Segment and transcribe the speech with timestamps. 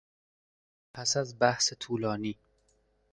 [0.93, 2.37] پس از بحث طولانی